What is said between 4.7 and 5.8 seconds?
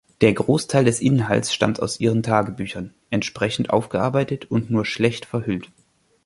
nur schlecht verhüllt.